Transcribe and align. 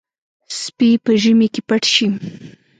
سپي 0.61 0.89
په 1.03 1.11
ژمي 1.21 1.47
کې 1.53 1.61
پټ 1.67 1.83
شي. 1.93 2.07